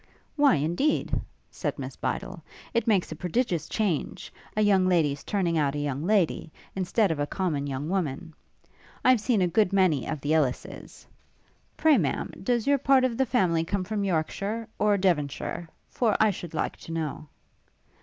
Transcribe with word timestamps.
'Why, 0.35 0.55
indeed,' 0.55 1.13
said 1.51 1.77
Miss 1.77 1.95
Bydel, 1.95 2.41
'it 2.73 2.87
makes 2.87 3.11
a 3.11 3.15
prodigious 3.15 3.69
change, 3.69 4.33
a 4.57 4.61
young 4.63 4.87
lady's 4.87 5.23
turning 5.23 5.59
out 5.59 5.75
a 5.75 5.77
young 5.77 6.03
lady, 6.07 6.51
instead 6.75 7.11
of 7.11 7.19
a 7.19 7.27
common 7.27 7.67
young 7.67 7.87
woman. 7.87 8.33
I've 9.05 9.21
seen 9.21 9.43
a 9.43 9.47
good 9.47 9.71
many 9.71 10.07
of 10.07 10.19
the 10.19 10.33
Ellis's. 10.33 11.05
Pray, 11.77 11.99
Ma'am, 11.99 12.31
does 12.41 12.65
your 12.65 12.79
part 12.79 13.03
of 13.03 13.15
the 13.15 13.27
family 13.27 13.63
come 13.63 13.83
from 13.83 14.03
Yorkshire? 14.03 14.67
or 14.79 14.97
Devonshire? 14.97 15.69
for 15.87 16.17
I 16.19 16.31
should 16.31 16.55
like 16.55 16.77
to 16.77 16.91
know.' 16.91 17.27